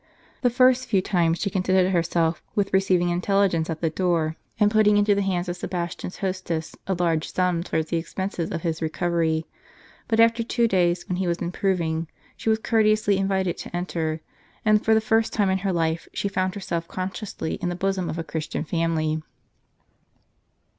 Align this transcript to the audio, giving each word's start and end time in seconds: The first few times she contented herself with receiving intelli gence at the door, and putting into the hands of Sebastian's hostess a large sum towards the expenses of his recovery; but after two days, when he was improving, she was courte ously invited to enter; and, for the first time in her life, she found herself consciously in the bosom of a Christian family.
The 0.41 0.49
first 0.49 0.87
few 0.87 0.99
times 1.03 1.37
she 1.37 1.51
contented 1.51 1.91
herself 1.91 2.41
with 2.55 2.73
receiving 2.73 3.09
intelli 3.09 3.51
gence 3.51 3.69
at 3.69 3.81
the 3.81 3.89
door, 3.91 4.35
and 4.59 4.71
putting 4.71 4.97
into 4.97 5.13
the 5.13 5.21
hands 5.21 5.47
of 5.47 5.57
Sebastian's 5.57 6.17
hostess 6.17 6.75
a 6.87 6.95
large 6.95 7.31
sum 7.31 7.61
towards 7.61 7.91
the 7.91 7.97
expenses 7.97 8.49
of 8.49 8.63
his 8.63 8.81
recovery; 8.81 9.45
but 10.07 10.19
after 10.19 10.41
two 10.41 10.67
days, 10.67 11.07
when 11.07 11.17
he 11.17 11.27
was 11.27 11.37
improving, 11.37 12.07
she 12.35 12.49
was 12.49 12.57
courte 12.57 12.87
ously 12.91 13.17
invited 13.19 13.57
to 13.59 13.75
enter; 13.75 14.21
and, 14.65 14.83
for 14.83 14.95
the 14.95 15.01
first 15.01 15.33
time 15.33 15.51
in 15.51 15.59
her 15.59 15.71
life, 15.71 16.07
she 16.13 16.27
found 16.27 16.55
herself 16.55 16.87
consciously 16.87 17.59
in 17.61 17.69
the 17.69 17.75
bosom 17.75 18.09
of 18.09 18.17
a 18.17 18.23
Christian 18.23 18.63
family. 18.63 19.21